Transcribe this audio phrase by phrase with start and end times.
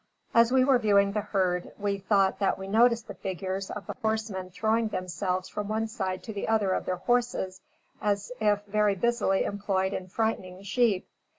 [0.33, 3.93] As we were viewing the herd, we thought that we noticed the figures of the
[4.01, 7.61] horsemen throwing themselves from one side to the other of their horses,
[8.01, 11.07] as if very busily employed in frightening the sheep.